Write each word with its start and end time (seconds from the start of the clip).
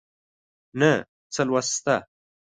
نه 0.79 0.91
څه 1.33 1.41
لوست 1.47 1.71
شته 1.77 1.95